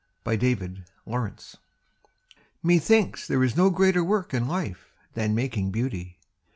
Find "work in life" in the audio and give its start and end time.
4.03-4.95